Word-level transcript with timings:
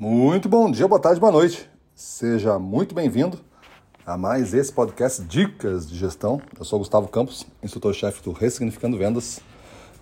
Muito 0.00 0.48
bom 0.48 0.70
dia, 0.70 0.88
boa 0.88 0.98
tarde, 0.98 1.20
boa 1.20 1.30
noite. 1.30 1.68
Seja 1.94 2.58
muito 2.58 2.94
bem-vindo 2.94 3.38
a 4.06 4.16
mais 4.16 4.54
esse 4.54 4.72
podcast 4.72 5.22
Dicas 5.22 5.86
de 5.86 5.94
Gestão. 5.94 6.40
Eu 6.58 6.64
sou 6.64 6.78
Gustavo 6.78 7.06
Campos, 7.06 7.46
instrutor-chefe 7.62 8.22
do 8.22 8.32
Ressignificando 8.32 8.96
Vendas, 8.96 9.40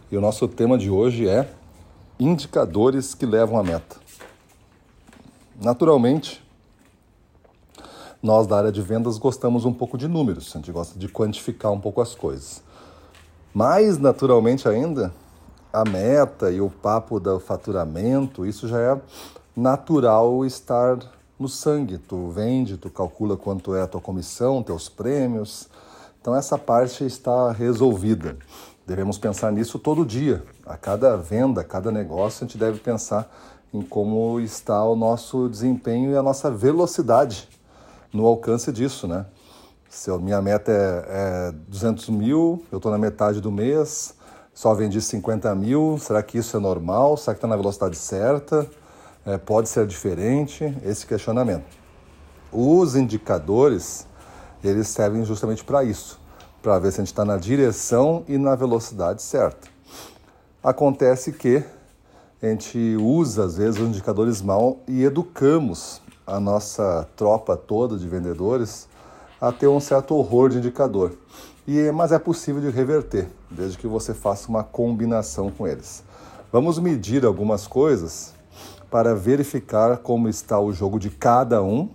e 0.08 0.16
o 0.16 0.20
nosso 0.20 0.46
tema 0.46 0.78
de 0.78 0.88
hoje 0.88 1.28
é 1.28 1.50
indicadores 2.16 3.12
que 3.12 3.26
levam 3.26 3.58
à 3.58 3.64
meta. 3.64 3.96
Naturalmente, 5.60 6.46
nós 8.22 8.46
da 8.46 8.56
área 8.56 8.70
de 8.70 8.80
vendas 8.80 9.18
gostamos 9.18 9.64
um 9.64 9.72
pouco 9.72 9.98
de 9.98 10.06
números, 10.06 10.52
a 10.54 10.58
gente 10.60 10.70
gosta 10.70 10.96
de 10.96 11.08
quantificar 11.08 11.72
um 11.72 11.80
pouco 11.80 12.00
as 12.00 12.14
coisas. 12.14 12.62
Mais 13.52 13.98
naturalmente 13.98 14.68
ainda, 14.68 15.12
a 15.72 15.84
meta 15.84 16.52
e 16.52 16.60
o 16.60 16.70
papo 16.70 17.18
do 17.18 17.40
faturamento, 17.40 18.46
isso 18.46 18.68
já 18.68 18.78
é 18.78 19.00
natural 19.58 20.44
estar 20.46 20.98
no 21.38 21.48
sangue. 21.48 21.98
Tu 21.98 22.28
vende, 22.28 22.76
tu 22.76 22.88
calcula 22.88 23.36
quanto 23.36 23.74
é 23.74 23.82
a 23.82 23.86
tua 23.86 24.00
comissão, 24.00 24.62
teus 24.62 24.88
prêmios. 24.88 25.68
Então 26.20 26.34
essa 26.34 26.56
parte 26.56 27.04
está 27.04 27.50
resolvida. 27.50 28.36
Devemos 28.86 29.18
pensar 29.18 29.50
nisso 29.52 29.78
todo 29.78 30.06
dia. 30.06 30.44
A 30.64 30.76
cada 30.76 31.16
venda, 31.16 31.60
a 31.60 31.64
cada 31.64 31.90
negócio, 31.90 32.44
a 32.44 32.46
gente 32.46 32.56
deve 32.56 32.78
pensar 32.78 33.30
em 33.74 33.82
como 33.82 34.40
está 34.40 34.82
o 34.84 34.94
nosso 34.96 35.48
desempenho 35.48 36.12
e 36.12 36.16
a 36.16 36.22
nossa 36.22 36.50
velocidade 36.50 37.48
no 38.12 38.26
alcance 38.26 38.72
disso, 38.72 39.06
né? 39.06 39.26
Se 39.90 40.10
a 40.10 40.18
minha 40.18 40.40
meta 40.40 40.70
é, 40.70 41.48
é 41.48 41.52
200 41.68 42.08
mil, 42.10 42.64
eu 42.70 42.76
estou 42.76 42.92
na 42.92 42.98
metade 42.98 43.40
do 43.40 43.50
mês, 43.50 44.14
só 44.54 44.72
vendi 44.72 45.00
50 45.00 45.54
mil, 45.54 45.98
será 45.98 46.22
que 46.22 46.38
isso 46.38 46.56
é 46.56 46.60
normal? 46.60 47.16
Será 47.16 47.34
que 47.34 47.38
está 47.38 47.48
na 47.48 47.56
velocidade 47.56 47.96
certa? 47.96 48.68
É, 49.28 49.36
pode 49.36 49.68
ser 49.68 49.86
diferente 49.86 50.74
esse 50.82 51.06
questionamento. 51.06 51.66
Os 52.50 52.96
indicadores, 52.96 54.06
eles 54.64 54.88
servem 54.88 55.22
justamente 55.22 55.62
para 55.62 55.84
isso, 55.84 56.18
para 56.62 56.78
ver 56.78 56.92
se 56.92 57.00
a 57.00 57.04
gente 57.04 57.12
está 57.12 57.26
na 57.26 57.36
direção 57.36 58.24
e 58.26 58.38
na 58.38 58.54
velocidade 58.54 59.20
certa. 59.20 59.68
Acontece 60.64 61.32
que 61.32 61.62
a 62.42 62.46
gente 62.46 62.96
usa, 62.98 63.44
às 63.44 63.58
vezes, 63.58 63.78
os 63.78 63.88
indicadores 63.88 64.40
mal 64.40 64.78
e 64.88 65.04
educamos 65.04 66.00
a 66.26 66.40
nossa 66.40 67.06
tropa 67.14 67.54
toda 67.54 67.98
de 67.98 68.08
vendedores 68.08 68.88
a 69.38 69.52
ter 69.52 69.68
um 69.68 69.78
certo 69.78 70.14
horror 70.14 70.48
de 70.48 70.56
indicador. 70.56 71.12
E, 71.66 71.92
mas 71.92 72.12
é 72.12 72.18
possível 72.18 72.62
de 72.62 72.70
reverter, 72.70 73.28
desde 73.50 73.76
que 73.76 73.86
você 73.86 74.14
faça 74.14 74.48
uma 74.48 74.64
combinação 74.64 75.50
com 75.50 75.68
eles. 75.68 76.02
Vamos 76.50 76.78
medir 76.78 77.26
algumas 77.26 77.66
coisas 77.66 78.37
para 78.90 79.14
verificar 79.14 79.98
como 79.98 80.28
está 80.28 80.58
o 80.58 80.72
jogo 80.72 80.98
de 80.98 81.10
cada 81.10 81.62
um. 81.62 81.90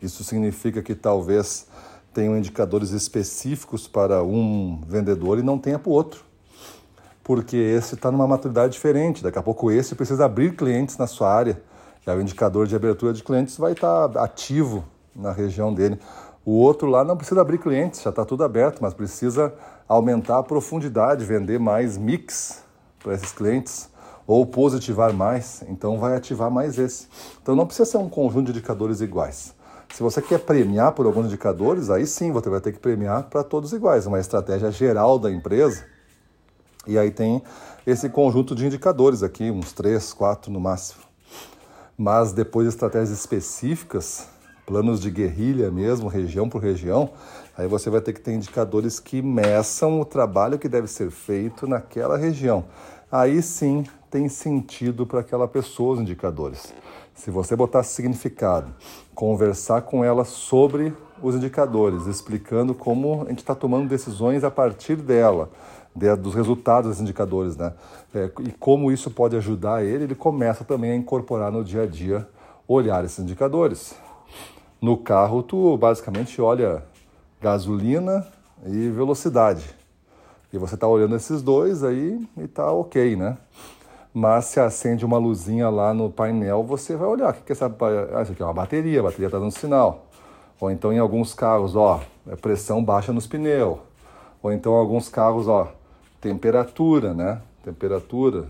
Isso 0.00 0.24
significa 0.24 0.82
que 0.82 0.94
talvez 0.94 1.66
tenham 2.12 2.36
indicadores 2.36 2.90
específicos 2.90 3.86
para 3.86 4.22
um 4.22 4.80
vendedor 4.86 5.38
e 5.38 5.42
não 5.42 5.58
tenha 5.58 5.78
para 5.78 5.90
o 5.90 5.92
outro. 5.92 6.24
Porque 7.22 7.56
esse 7.56 7.94
está 7.94 8.10
numa 8.10 8.26
maturidade 8.26 8.72
diferente. 8.72 9.22
Daqui 9.22 9.38
a 9.38 9.42
pouco 9.42 9.70
esse 9.70 9.94
precisa 9.94 10.24
abrir 10.24 10.56
clientes 10.56 10.96
na 10.96 11.06
sua 11.06 11.32
área. 11.32 11.62
E 12.06 12.10
o 12.10 12.20
indicador 12.20 12.66
de 12.66 12.74
abertura 12.74 13.12
de 13.12 13.22
clientes 13.22 13.56
vai 13.56 13.72
estar 13.72 14.08
tá 14.08 14.24
ativo 14.24 14.84
na 15.14 15.32
região 15.32 15.72
dele. 15.72 15.98
O 16.44 16.52
outro 16.52 16.88
lá 16.88 17.04
não 17.04 17.16
precisa 17.16 17.40
abrir 17.40 17.58
clientes, 17.58 18.02
já 18.02 18.10
está 18.10 18.24
tudo 18.24 18.42
aberto, 18.42 18.80
mas 18.80 18.92
precisa 18.92 19.54
aumentar 19.86 20.38
a 20.38 20.42
profundidade, 20.42 21.24
vender 21.24 21.60
mais 21.60 21.96
mix 21.96 22.64
para 22.98 23.14
esses 23.14 23.30
clientes 23.30 23.91
ou 24.26 24.46
positivar 24.46 25.12
mais, 25.12 25.62
então 25.68 25.98
vai 25.98 26.16
ativar 26.16 26.50
mais 26.50 26.78
esse. 26.78 27.08
Então 27.42 27.56
não 27.56 27.66
precisa 27.66 27.90
ser 27.90 27.98
um 27.98 28.08
conjunto 28.08 28.46
de 28.46 28.52
indicadores 28.52 29.00
iguais. 29.00 29.54
Se 29.92 30.02
você 30.02 30.22
quer 30.22 30.38
premiar 30.40 30.92
por 30.92 31.04
alguns 31.04 31.26
indicadores, 31.26 31.90
aí 31.90 32.06
sim 32.06 32.32
você 32.32 32.48
vai 32.48 32.60
ter 32.60 32.72
que 32.72 32.78
premiar 32.78 33.24
para 33.24 33.44
todos 33.44 33.72
iguais, 33.72 34.06
uma 34.06 34.18
estratégia 34.18 34.70
geral 34.70 35.18
da 35.18 35.30
empresa. 35.30 35.84
E 36.86 36.98
aí 36.98 37.10
tem 37.10 37.42
esse 37.86 38.08
conjunto 38.08 38.54
de 38.54 38.66
indicadores 38.66 39.22
aqui, 39.22 39.50
uns 39.50 39.72
três, 39.72 40.12
quatro 40.12 40.50
no 40.50 40.58
máximo. 40.58 41.02
Mas 41.96 42.32
depois 42.32 42.66
de 42.66 42.74
estratégias 42.74 43.10
específicas, 43.10 44.26
planos 44.66 45.00
de 45.00 45.10
guerrilha 45.10 45.70
mesmo, 45.70 46.08
região 46.08 46.48
por 46.48 46.62
região, 46.62 47.10
aí 47.56 47.68
você 47.68 47.90
vai 47.90 48.00
ter 48.00 48.12
que 48.14 48.20
ter 48.20 48.32
indicadores 48.32 48.98
que 48.98 49.20
meçam 49.20 50.00
o 50.00 50.04
trabalho 50.04 50.58
que 50.58 50.68
deve 50.68 50.86
ser 50.86 51.10
feito 51.10 51.66
naquela 51.66 52.16
região. 52.16 52.64
Aí 53.10 53.42
sim 53.42 53.84
tem 54.12 54.28
sentido 54.28 55.06
para 55.06 55.20
aquela 55.20 55.48
pessoa 55.48 55.94
os 55.94 56.00
indicadores. 56.00 56.74
Se 57.14 57.30
você 57.30 57.56
botar 57.56 57.82
significado, 57.82 58.70
conversar 59.14 59.80
com 59.82 60.04
ela 60.04 60.22
sobre 60.22 60.92
os 61.22 61.34
indicadores, 61.34 62.06
explicando 62.06 62.74
como 62.74 63.22
a 63.22 63.30
gente 63.30 63.38
está 63.38 63.54
tomando 63.54 63.88
decisões 63.88 64.44
a 64.44 64.50
partir 64.50 64.96
dela, 64.96 65.48
de, 65.96 66.14
dos 66.16 66.34
resultados 66.34 66.90
dos 66.90 67.00
indicadores, 67.00 67.56
né? 67.56 67.72
É, 68.14 68.30
e 68.40 68.52
como 68.52 68.92
isso 68.92 69.10
pode 69.10 69.34
ajudar 69.34 69.82
ele, 69.82 70.04
ele 70.04 70.14
começa 70.14 70.62
também 70.62 70.92
a 70.92 70.96
incorporar 70.96 71.50
no 71.50 71.64
dia 71.64 71.84
a 71.84 71.86
dia, 71.86 72.28
olhar 72.68 73.02
esses 73.06 73.18
indicadores. 73.18 73.94
No 74.78 74.98
carro, 74.98 75.42
tu 75.42 75.74
basicamente 75.78 76.38
olha 76.38 76.84
gasolina 77.40 78.26
e 78.66 78.90
velocidade. 78.90 79.74
E 80.52 80.58
você 80.58 80.74
está 80.74 80.86
olhando 80.86 81.16
esses 81.16 81.40
dois 81.40 81.82
aí 81.82 82.20
e 82.36 82.42
está 82.42 82.70
ok, 82.70 83.16
né? 83.16 83.38
Mas 84.14 84.46
se 84.46 84.60
acende 84.60 85.04
uma 85.04 85.16
luzinha 85.16 85.70
lá 85.70 85.94
no 85.94 86.10
painel, 86.10 86.62
você 86.62 86.96
vai 86.96 87.08
olhar, 87.08 87.30
o 87.30 87.32
que, 87.34 87.42
que 87.42 87.52
é 87.52 87.54
essa... 87.54 87.66
Ah, 87.66 88.22
isso 88.22 88.32
aqui 88.32 88.42
é 88.42 88.44
uma 88.44 88.52
bateria, 88.52 89.00
a 89.00 89.04
bateria 89.04 89.26
está 89.26 89.38
dando 89.38 89.50
sinal. 89.50 90.06
Ou 90.60 90.70
então 90.70 90.92
em 90.92 90.98
alguns 90.98 91.34
carros, 91.34 91.74
ó, 91.74 92.00
é 92.28 92.36
pressão 92.36 92.84
baixa 92.84 93.12
nos 93.12 93.26
pneus. 93.26 93.78
Ou 94.42 94.52
então 94.52 94.74
em 94.74 94.78
alguns 94.78 95.08
carros, 95.08 95.48
ó, 95.48 95.72
temperatura, 96.20 97.14
né? 97.14 97.40
Temperatura, 97.64 98.46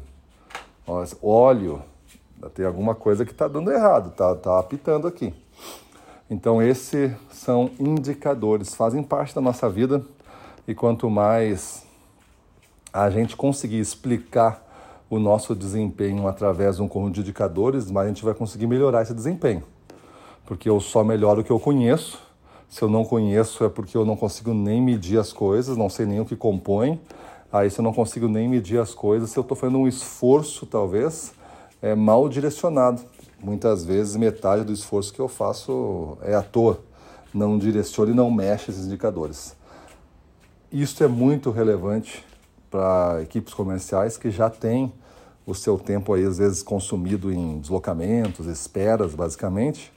ó, 0.86 1.04
óleo, 1.22 1.82
tem 2.54 2.66
alguma 2.66 2.94
coisa 2.94 3.24
que 3.24 3.30
está 3.30 3.46
dando 3.46 3.70
errado, 3.70 4.10
tá, 4.10 4.34
tá 4.34 4.58
apitando 4.58 5.06
aqui. 5.06 5.32
Então 6.28 6.62
esses 6.62 7.12
são 7.30 7.70
indicadores, 7.78 8.74
fazem 8.74 9.02
parte 9.02 9.34
da 9.34 9.40
nossa 9.40 9.68
vida 9.68 10.04
e 10.66 10.74
quanto 10.74 11.08
mais 11.08 11.86
a 12.92 13.08
gente 13.10 13.36
conseguir 13.36 13.78
explicar 13.78 14.71
o 15.14 15.18
nosso 15.18 15.54
desempenho 15.54 16.26
através 16.26 16.76
de 16.76 16.82
um 16.82 16.88
conjunto 16.88 17.16
de 17.16 17.20
indicadores, 17.20 17.90
mas 17.90 18.06
a 18.06 18.08
gente 18.08 18.24
vai 18.24 18.32
conseguir 18.32 18.66
melhorar 18.66 19.02
esse 19.02 19.12
desempenho. 19.12 19.62
Porque 20.46 20.70
eu 20.70 20.80
só 20.80 21.04
melhoro 21.04 21.42
o 21.42 21.44
que 21.44 21.50
eu 21.50 21.60
conheço. 21.60 22.18
Se 22.66 22.80
eu 22.80 22.88
não 22.88 23.04
conheço 23.04 23.62
é 23.62 23.68
porque 23.68 23.94
eu 23.94 24.06
não 24.06 24.16
consigo 24.16 24.54
nem 24.54 24.80
medir 24.80 25.18
as 25.18 25.30
coisas, 25.30 25.76
não 25.76 25.90
sei 25.90 26.06
nem 26.06 26.20
o 26.20 26.24
que 26.24 26.34
compõe. 26.34 26.98
Aí 27.52 27.70
se 27.70 27.78
eu 27.78 27.82
não 27.82 27.92
consigo 27.92 28.26
nem 28.26 28.48
medir 28.48 28.80
as 28.80 28.94
coisas, 28.94 29.28
se 29.28 29.38
eu 29.38 29.42
estou 29.42 29.54
fazendo 29.54 29.80
um 29.80 29.86
esforço, 29.86 30.64
talvez, 30.64 31.34
é 31.82 31.94
mal 31.94 32.26
direcionado. 32.26 33.02
Muitas 33.38 33.84
vezes 33.84 34.16
metade 34.16 34.64
do 34.64 34.72
esforço 34.72 35.12
que 35.12 35.20
eu 35.20 35.28
faço 35.28 36.16
é 36.22 36.34
à 36.34 36.42
toa. 36.42 36.80
Não 37.34 37.58
direciona 37.58 38.12
e 38.12 38.14
não 38.14 38.30
mexe 38.30 38.70
esses 38.70 38.86
indicadores. 38.86 39.54
Isso 40.72 41.04
é 41.04 41.06
muito 41.06 41.50
relevante 41.50 42.24
para 42.70 43.20
equipes 43.20 43.52
comerciais 43.52 44.16
que 44.16 44.30
já 44.30 44.48
têm 44.48 44.90
o 45.47 45.54
seu 45.54 45.78
tempo 45.78 46.14
aí 46.14 46.25
às 46.25 46.38
vezes 46.38 46.62
consumido 46.62 47.32
em 47.32 47.58
deslocamentos, 47.60 48.47
esperas, 48.47 49.14
basicamente. 49.14 49.92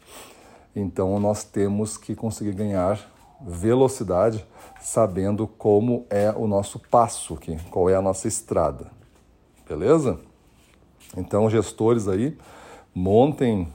Então 0.76 1.20
nós 1.20 1.44
temos 1.44 1.98
que 1.98 2.16
conseguir 2.16 2.54
ganhar 2.54 3.00
velocidade 3.42 4.46
sabendo 4.82 5.48
como 5.48 6.06
é 6.10 6.32
o 6.32 6.48
nosso 6.48 6.80
passo 6.80 7.34
aqui, 7.36 7.58
qual 7.70 7.90
é 7.90 7.96
a 7.96 8.02
nossa 8.02 8.28
estrada. 8.28 8.92
Beleza? 9.68 10.20
Então 11.16 11.50
gestores 11.50 12.08
aí 12.08 12.38
montem 12.94 13.68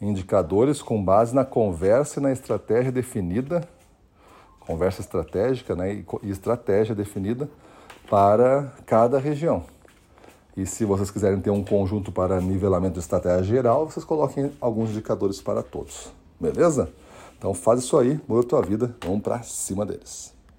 indicadores 0.00 0.82
com 0.82 1.02
base 1.02 1.34
na 1.34 1.44
conversa 1.44 2.20
e 2.20 2.22
na 2.22 2.32
estratégia 2.32 2.92
definida, 2.92 3.66
conversa 4.60 5.00
estratégica, 5.00 5.74
né, 5.74 6.04
e 6.22 6.30
estratégia 6.30 6.94
definida 6.94 7.48
para 8.08 8.72
cada 8.84 9.18
região. 9.18 9.64
E 10.56 10.64
se 10.64 10.84
vocês 10.84 11.10
quiserem 11.10 11.40
ter 11.40 11.50
um 11.50 11.62
conjunto 11.62 12.10
para 12.10 12.40
nivelamento 12.40 12.94
de 12.94 13.00
estratégia 13.00 13.44
geral, 13.44 13.90
vocês 13.90 14.04
coloquem 14.04 14.50
alguns 14.60 14.90
indicadores 14.90 15.40
para 15.40 15.62
todos. 15.62 16.12
Beleza? 16.40 16.88
Então 17.36 17.52
faz 17.52 17.80
isso 17.80 17.98
aí, 17.98 18.18
muda 18.26 18.40
a 18.40 18.48
tua 18.48 18.62
vida, 18.62 18.96
vamos 19.04 19.22
para 19.22 19.42
cima 19.42 19.84
deles. 19.84 20.35